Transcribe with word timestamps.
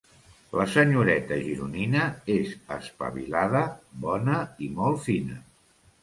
La 0.59 0.63
senyoreta 0.75 1.35
gironina 1.41 2.07
és 2.35 2.53
espavilada, 2.75 3.61
bona 4.07 4.39
i 4.69 4.71
molt 4.79 5.05
fina. 5.05 5.37